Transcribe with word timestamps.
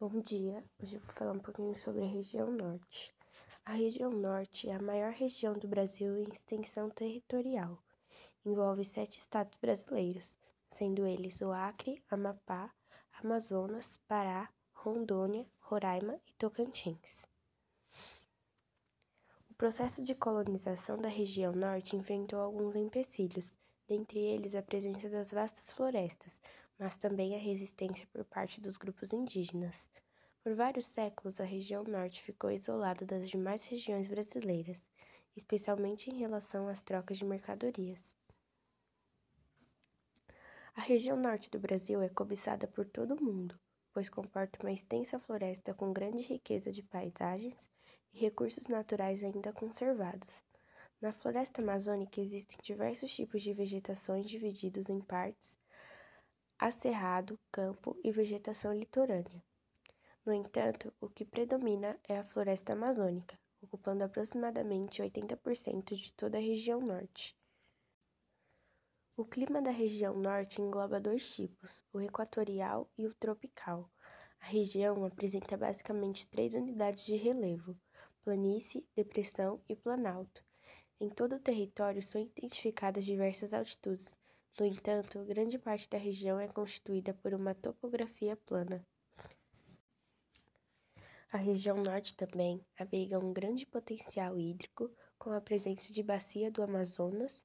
Bom 0.00 0.20
dia, 0.20 0.62
hoje 0.82 0.96
eu 0.96 1.00
vou 1.00 1.14
falar 1.14 1.32
um 1.32 1.38
pouquinho 1.38 1.72
sobre 1.76 2.02
a 2.02 2.06
região 2.06 2.50
norte. 2.50 3.14
A 3.64 3.74
região 3.74 4.10
norte 4.10 4.68
é 4.68 4.74
a 4.74 4.82
maior 4.82 5.12
região 5.12 5.52
do 5.54 5.68
Brasil 5.68 6.18
em 6.18 6.28
extensão 6.32 6.90
territorial. 6.90 7.78
Envolve 8.44 8.84
sete 8.84 9.20
estados 9.20 9.56
brasileiros, 9.56 10.36
sendo 10.72 11.06
eles 11.06 11.40
o 11.40 11.52
Acre, 11.52 12.02
Amapá, 12.10 12.74
Amazonas, 13.22 13.96
Pará, 14.08 14.50
Rondônia, 14.72 15.46
Roraima 15.60 16.20
e 16.26 16.32
Tocantins. 16.34 17.28
O 19.48 19.54
processo 19.54 20.02
de 20.02 20.16
colonização 20.16 20.98
da 20.98 21.08
região 21.08 21.52
norte 21.52 21.94
enfrentou 21.94 22.40
alguns 22.40 22.74
empecilhos, 22.74 23.54
dentre 23.86 24.18
eles 24.18 24.56
a 24.56 24.62
presença 24.62 25.08
das 25.08 25.30
vastas 25.30 25.70
florestas, 25.70 26.40
mas 26.78 26.96
também 26.96 27.34
a 27.34 27.38
resistência 27.38 28.06
por 28.12 28.24
parte 28.24 28.60
dos 28.60 28.76
grupos 28.76 29.12
indígenas. 29.12 29.90
Por 30.42 30.54
vários 30.54 30.86
séculos, 30.86 31.40
a 31.40 31.44
região 31.44 31.84
norte 31.84 32.22
ficou 32.22 32.50
isolada 32.50 33.06
das 33.06 33.30
demais 33.30 33.66
regiões 33.66 34.08
brasileiras, 34.08 34.90
especialmente 35.36 36.10
em 36.10 36.18
relação 36.18 36.68
às 36.68 36.82
trocas 36.82 37.18
de 37.18 37.24
mercadorias. 37.24 38.16
A 40.74 40.80
região 40.80 41.16
norte 41.16 41.48
do 41.48 41.58
Brasil 41.58 42.02
é 42.02 42.08
cobiçada 42.08 42.66
por 42.66 42.84
todo 42.84 43.14
o 43.14 43.24
mundo, 43.24 43.58
pois 43.92 44.08
comporta 44.08 44.58
uma 44.60 44.72
extensa 44.72 45.18
floresta 45.20 45.72
com 45.72 45.92
grande 45.92 46.24
riqueza 46.24 46.72
de 46.72 46.82
paisagens 46.82 47.70
e 48.12 48.18
recursos 48.18 48.66
naturais 48.66 49.22
ainda 49.22 49.52
conservados. 49.52 50.28
Na 51.00 51.12
floresta 51.12 51.62
amazônica 51.62 52.20
existem 52.20 52.58
diversos 52.62 53.14
tipos 53.14 53.40
de 53.42 53.52
vegetações 53.52 54.26
divididos 54.26 54.88
em 54.88 55.00
partes 55.00 55.56
acerrado, 56.58 57.38
campo 57.50 57.96
e 58.02 58.10
vegetação 58.10 58.72
litorânea. 58.72 59.42
No 60.24 60.32
entanto, 60.32 60.92
o 61.00 61.08
que 61.08 61.24
predomina 61.24 61.98
é 62.08 62.18
a 62.18 62.24
floresta 62.24 62.72
amazônica, 62.72 63.38
ocupando 63.60 64.04
aproximadamente 64.04 65.02
80% 65.02 65.94
de 65.94 66.12
toda 66.12 66.38
a 66.38 66.40
região 66.40 66.80
norte. 66.80 67.36
O 69.16 69.24
clima 69.24 69.62
da 69.62 69.70
região 69.70 70.14
norte 70.16 70.60
engloba 70.60 70.98
dois 71.00 71.32
tipos, 71.34 71.84
o 71.92 72.00
equatorial 72.00 72.90
e 72.98 73.06
o 73.06 73.14
tropical. 73.14 73.88
A 74.40 74.46
região 74.46 75.04
apresenta 75.04 75.56
basicamente 75.56 76.26
três 76.26 76.54
unidades 76.54 77.06
de 77.06 77.16
relevo: 77.16 77.76
planície, 78.24 78.84
depressão 78.96 79.60
e 79.68 79.76
planalto. 79.76 80.44
Em 81.00 81.08
todo 81.08 81.36
o 81.36 81.40
território 81.40 82.02
são 82.02 82.20
identificadas 82.20 83.04
diversas 83.04 83.54
altitudes, 83.54 84.16
no 84.58 84.66
entanto, 84.66 85.24
grande 85.24 85.58
parte 85.58 85.88
da 85.88 85.98
região 85.98 86.38
é 86.38 86.46
constituída 86.46 87.12
por 87.14 87.34
uma 87.34 87.54
topografia 87.54 88.36
plana. 88.36 88.86
A 91.32 91.36
região 91.36 91.76
norte 91.76 92.14
também 92.14 92.64
abriga 92.78 93.18
um 93.18 93.32
grande 93.32 93.66
potencial 93.66 94.38
hídrico, 94.38 94.88
com 95.18 95.32
a 95.32 95.40
presença 95.40 95.92
de 95.92 96.02
bacia 96.02 96.50
do 96.50 96.62
Amazonas, 96.62 97.44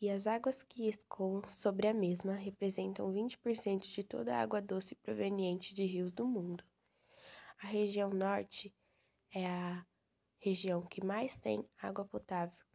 e 0.00 0.08
as 0.08 0.26
águas 0.26 0.62
que 0.62 0.88
escoam 0.88 1.46
sobre 1.48 1.88
a 1.88 1.92
mesma 1.92 2.34
representam 2.34 3.12
20% 3.12 3.86
de 3.86 4.02
toda 4.02 4.34
a 4.34 4.40
água 4.40 4.62
doce 4.62 4.94
proveniente 4.94 5.74
de 5.74 5.84
rios 5.84 6.12
do 6.12 6.26
mundo. 6.26 6.64
A 7.58 7.66
região 7.66 8.08
norte 8.08 8.74
é 9.34 9.46
a 9.46 9.86
região 10.38 10.80
que 10.82 11.04
mais 11.04 11.38
tem 11.38 11.68
água 11.78 12.04
potável 12.04 12.66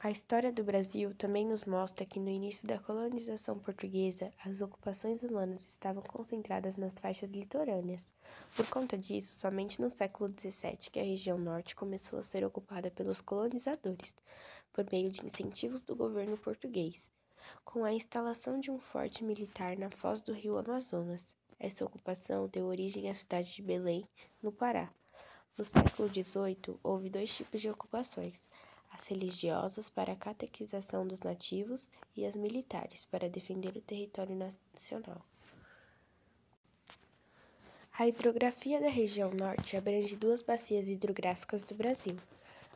A 0.00 0.12
história 0.12 0.52
do 0.52 0.62
Brasil 0.62 1.12
também 1.16 1.44
nos 1.44 1.64
mostra 1.64 2.06
que 2.06 2.20
no 2.20 2.28
início 2.28 2.68
da 2.68 2.78
colonização 2.78 3.58
portuguesa, 3.58 4.32
as 4.44 4.60
ocupações 4.60 5.24
humanas 5.24 5.66
estavam 5.66 6.04
concentradas 6.04 6.76
nas 6.76 6.94
faixas 6.94 7.30
litorâneas. 7.30 8.14
Por 8.54 8.64
conta 8.70 8.96
disso, 8.96 9.34
somente 9.34 9.80
no 9.80 9.90
século 9.90 10.32
XVII 10.38 10.88
que 10.92 11.00
a 11.00 11.02
região 11.02 11.36
norte 11.36 11.74
começou 11.74 12.20
a 12.20 12.22
ser 12.22 12.44
ocupada 12.44 12.92
pelos 12.92 13.20
colonizadores, 13.20 14.14
por 14.72 14.86
meio 14.92 15.10
de 15.10 15.26
incentivos 15.26 15.80
do 15.80 15.96
governo 15.96 16.38
português, 16.38 17.10
com 17.64 17.84
a 17.84 17.92
instalação 17.92 18.60
de 18.60 18.70
um 18.70 18.78
forte 18.78 19.24
militar 19.24 19.76
na 19.76 19.90
foz 19.90 20.20
do 20.20 20.32
rio 20.32 20.58
Amazonas. 20.58 21.34
Essa 21.58 21.84
ocupação 21.84 22.46
deu 22.46 22.66
origem 22.66 23.10
à 23.10 23.14
cidade 23.14 23.52
de 23.52 23.62
Belém, 23.62 24.06
no 24.40 24.52
Pará. 24.52 24.92
No 25.56 25.64
século 25.64 26.08
XVIII, 26.08 26.78
houve 26.84 27.10
dois 27.10 27.34
tipos 27.34 27.60
de 27.60 27.68
ocupações 27.68 28.48
as 28.98 29.06
religiosas 29.06 29.88
para 29.88 30.12
a 30.12 30.16
catequização 30.16 31.06
dos 31.06 31.20
nativos 31.20 31.88
e 32.16 32.26
as 32.26 32.34
militares 32.34 33.04
para 33.04 33.30
defender 33.30 33.76
o 33.76 33.80
território 33.80 34.34
nacional. 34.34 35.24
A 37.96 38.08
hidrografia 38.08 38.80
da 38.80 38.88
região 38.88 39.30
norte 39.30 39.76
abrange 39.76 40.16
duas 40.16 40.42
bacias 40.42 40.88
hidrográficas 40.88 41.64
do 41.64 41.76
Brasil, 41.76 42.16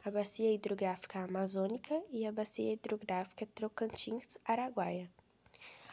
a 0.04 0.10
Bacia 0.10 0.52
Hidrográfica 0.52 1.20
Amazônica 1.20 2.00
e 2.10 2.26
a 2.26 2.32
Bacia 2.32 2.72
Hidrográfica 2.72 3.46
Tocantins-Araguaia. 3.46 5.10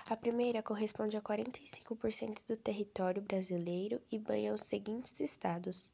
A 0.08 0.16
primeira 0.16 0.64
corresponde 0.64 1.18
a 1.18 1.22
45% 1.22 2.46
do 2.48 2.58
território 2.58 3.22
brasileiro 3.22 4.02
e 4.12 4.18
banha 4.18 4.54
os 4.54 4.64
seguintes 4.64 5.20
estados: 5.20 5.94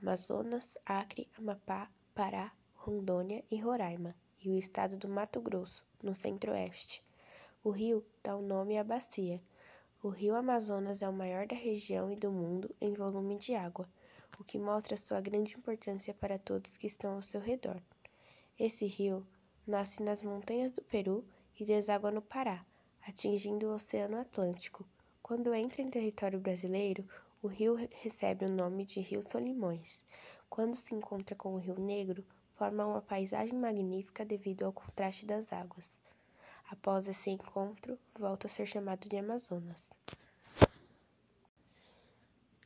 Amazonas, 0.00 0.78
Acre, 0.86 1.28
Amapá, 1.36 1.90
Pará, 2.14 2.52
Rondônia 2.86 3.42
e 3.50 3.56
Roraima, 3.56 4.14
e 4.40 4.48
o 4.48 4.56
estado 4.56 4.96
do 4.96 5.08
Mato 5.08 5.40
Grosso, 5.40 5.84
no 6.00 6.14
centro-oeste. 6.14 7.02
O 7.64 7.70
rio 7.70 8.06
dá 8.22 8.36
o 8.36 8.40
nome 8.40 8.78
à 8.78 8.84
bacia. 8.84 9.42
O 10.00 10.08
rio 10.08 10.36
Amazonas 10.36 11.02
é 11.02 11.08
o 11.08 11.12
maior 11.12 11.48
da 11.48 11.56
região 11.56 12.12
e 12.12 12.14
do 12.14 12.30
mundo 12.30 12.72
em 12.80 12.92
volume 12.92 13.38
de 13.38 13.56
água, 13.56 13.88
o 14.38 14.44
que 14.44 14.56
mostra 14.56 14.96
sua 14.96 15.20
grande 15.20 15.56
importância 15.56 16.14
para 16.14 16.38
todos 16.38 16.76
que 16.76 16.86
estão 16.86 17.16
ao 17.16 17.22
seu 17.22 17.40
redor. 17.40 17.82
Esse 18.56 18.86
rio 18.86 19.26
nasce 19.66 20.00
nas 20.00 20.22
montanhas 20.22 20.70
do 20.70 20.80
Peru 20.80 21.24
e 21.58 21.64
deságua 21.64 22.12
no 22.12 22.22
Pará, 22.22 22.64
atingindo 23.04 23.66
o 23.66 23.74
Oceano 23.74 24.16
Atlântico. 24.20 24.86
Quando 25.24 25.52
entra 25.52 25.82
em 25.82 25.90
território 25.90 26.38
brasileiro, 26.38 27.04
o 27.42 27.48
rio 27.48 27.74
recebe 28.00 28.44
o 28.44 28.52
nome 28.52 28.84
de 28.84 29.00
Rio 29.00 29.28
Solimões. 29.28 30.04
Quando 30.48 30.76
se 30.76 30.94
encontra 30.94 31.34
com 31.34 31.54
o 31.54 31.58
Rio 31.58 31.80
Negro, 31.80 32.24
forma 32.56 32.86
uma 32.86 33.02
paisagem 33.02 33.58
magnífica 33.58 34.24
devido 34.24 34.64
ao 34.64 34.72
contraste 34.72 35.26
das 35.26 35.52
águas. 35.52 35.90
Após 36.70 37.06
esse 37.06 37.30
encontro, 37.30 37.98
volta 38.18 38.46
a 38.46 38.50
ser 38.50 38.66
chamado 38.66 39.06
de 39.08 39.16
Amazonas. 39.16 39.92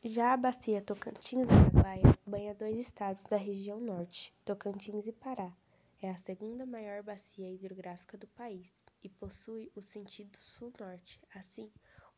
Já 0.02 0.32
a 0.32 0.36
bacia 0.36 0.80
Tocantins-Araguaia 0.80 2.16
banha 2.24 2.54
dois 2.54 2.78
estados 2.78 3.24
da 3.24 3.36
região 3.36 3.80
norte, 3.80 4.32
Tocantins 4.44 5.06
e 5.08 5.12
Pará. 5.12 5.52
É 6.00 6.08
a 6.08 6.16
segunda 6.16 6.64
maior 6.64 7.02
bacia 7.02 7.50
hidrográfica 7.52 8.16
do 8.16 8.28
país 8.28 8.72
e 9.02 9.08
possui 9.08 9.70
o 9.74 9.82
sentido 9.82 10.38
sul-norte. 10.40 11.20
Assim, 11.34 11.70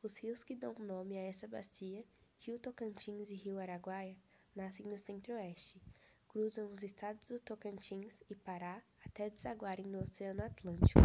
os 0.03 0.16
rios 0.19 0.44
que 0.44 0.55
dão 0.55 0.75
nome 0.78 1.16
a 1.16 1.22
essa 1.22 1.49
bacia, 1.49 2.05
Rio 2.38 2.59
Tocantins 2.59 3.31
e 3.31 3.34
Rio 3.34 3.59
Araguaia, 3.59 4.16
nascem 4.55 4.87
no 4.87 4.99
centro-oeste 4.99 5.81
cruzam 6.32 6.72
os 6.72 6.82
estados 6.82 7.28
do 7.28 7.38
Tocantins 7.38 8.22
e 8.31 8.34
Pará 8.34 8.82
até 9.04 9.28
desaguarem 9.28 9.87
no 9.87 10.00
Oceano 10.00 10.43
Atlântico. 10.43 11.00